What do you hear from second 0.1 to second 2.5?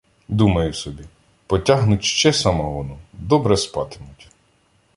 Думаю собі: потягнуть ще